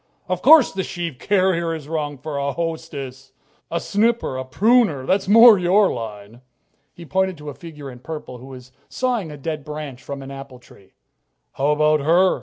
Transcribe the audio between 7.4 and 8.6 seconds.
a figure in purple who